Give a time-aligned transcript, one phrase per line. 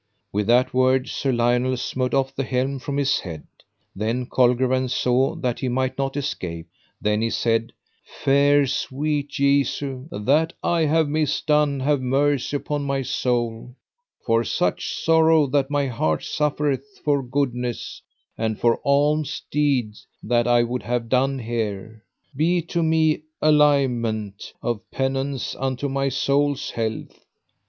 [0.33, 3.45] With that word Sir Lionel smote off the helm from his head.
[3.95, 6.65] Then Colgrevance saw that he might not escape;
[6.99, 7.71] then he said:
[8.03, 13.75] Fair sweet Jesu, that I have misdone have mercy upon my soul,
[14.25, 18.01] for such sorrow that my heart suffereth for goodness,
[18.39, 22.03] and for alms deed that I would have done here,
[22.35, 27.23] be to me aligement of penance unto my soul's health.